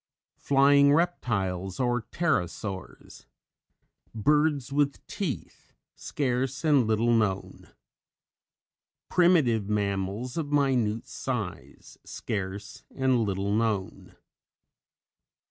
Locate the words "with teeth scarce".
4.73-6.63